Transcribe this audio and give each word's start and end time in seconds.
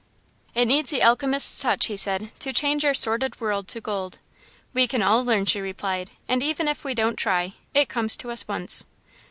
"It 0.55 0.65
needs 0.65 0.89
the 0.89 1.03
alchemist's 1.03 1.61
touch," 1.61 1.85
he 1.85 1.95
said, 1.95 2.31
"to 2.39 2.51
change 2.51 2.83
our 2.85 2.93
sordid 2.95 3.39
world 3.39 3.67
to 3.67 3.79
gold." 3.79 4.17
"We 4.73 4.87
can 4.87 5.03
all 5.03 5.23
learn," 5.23 5.45
she 5.45 5.61
replied, 5.61 6.09
"and 6.27 6.41
even 6.41 6.67
if 6.67 6.83
we 6.83 6.95
don't 6.95 7.17
try, 7.17 7.53
it 7.75 7.87
comes 7.87 8.17
to 8.17 8.31
us 8.31 8.47
once." 8.47 8.87